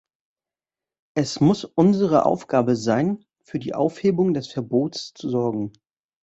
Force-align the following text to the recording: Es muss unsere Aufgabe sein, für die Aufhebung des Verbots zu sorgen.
Es 1.15 1.41
muss 1.41 1.63
unsere 1.63 2.25
Aufgabe 2.25 2.75
sein, 2.75 3.23
für 3.43 3.59
die 3.59 3.75
Aufhebung 3.75 4.33
des 4.33 4.47
Verbots 4.51 5.13
zu 5.13 5.29
sorgen. 5.29 5.73